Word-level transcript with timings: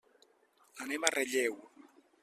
Anem 0.85 1.05
a 1.05 1.13
Relleu. 1.17 1.63